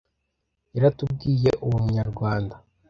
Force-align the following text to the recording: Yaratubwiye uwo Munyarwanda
Yaratubwiye 0.75 1.49
uwo 1.65 1.77
Munyarwanda 1.83 2.55